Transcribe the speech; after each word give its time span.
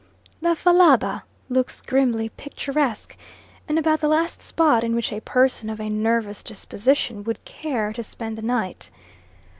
The 0.41 0.55
Fallaba 0.55 1.25
looks 1.47 1.79
grimly 1.83 2.29
picturesque, 2.29 3.15
and 3.67 3.77
about 3.77 3.99
the 4.01 4.07
last 4.07 4.41
spot 4.41 4.83
in 4.83 4.95
which 4.95 5.13
a 5.13 5.19
person 5.21 5.69
of 5.69 5.79
a 5.79 5.89
nervous 5.91 6.41
disposition 6.41 7.23
would 7.23 7.45
care 7.45 7.93
to 7.93 8.01
spend 8.01 8.35
the 8.35 8.41
night. 8.41 8.89